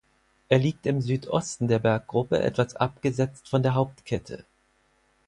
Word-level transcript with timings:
Er 0.49 0.57
liegt 0.57 0.87
im 0.87 0.99
Südosten 0.99 1.67
der 1.67 1.77
Berggruppe 1.77 2.39
etwas 2.41 2.75
abgesetzt 2.75 3.47
von 3.47 3.61
der 3.61 3.75
Hauptkette. 3.75 4.45